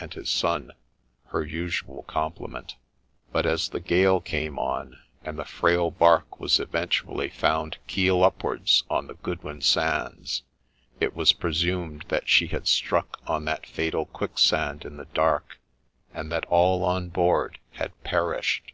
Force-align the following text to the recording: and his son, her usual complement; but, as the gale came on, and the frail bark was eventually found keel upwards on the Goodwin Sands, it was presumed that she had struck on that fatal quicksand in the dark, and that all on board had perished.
and 0.00 0.14
his 0.14 0.28
son, 0.28 0.72
her 1.26 1.44
usual 1.44 2.02
complement; 2.08 2.74
but, 3.30 3.46
as 3.46 3.68
the 3.68 3.78
gale 3.78 4.20
came 4.20 4.58
on, 4.58 4.98
and 5.22 5.38
the 5.38 5.44
frail 5.44 5.88
bark 5.88 6.40
was 6.40 6.58
eventually 6.58 7.28
found 7.28 7.78
keel 7.86 8.24
upwards 8.24 8.82
on 8.90 9.06
the 9.06 9.14
Goodwin 9.14 9.60
Sands, 9.60 10.42
it 10.98 11.14
was 11.14 11.32
presumed 11.32 12.04
that 12.08 12.28
she 12.28 12.48
had 12.48 12.66
struck 12.66 13.20
on 13.28 13.44
that 13.44 13.66
fatal 13.66 14.06
quicksand 14.06 14.84
in 14.84 14.96
the 14.96 15.06
dark, 15.14 15.60
and 16.12 16.28
that 16.32 16.44
all 16.46 16.82
on 16.82 17.08
board 17.08 17.60
had 17.74 17.92
perished. 18.02 18.72